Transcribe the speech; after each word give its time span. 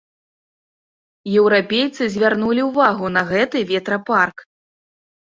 Еўрапейцы 1.41 2.07
звярнулі 2.13 2.63
ўвагу 2.69 3.11
на 3.19 3.23
гэты 3.31 3.57
ветрапарк. 3.73 4.37